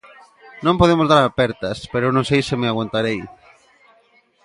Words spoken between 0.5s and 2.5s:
Non podemos dar apertas pero eu non sei